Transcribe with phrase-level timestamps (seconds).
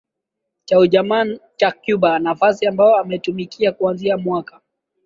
[0.65, 1.25] Cha Ujamaa
[1.55, 4.61] cha Cuba nafasi ambayo ameitumikia kuanzia mwaka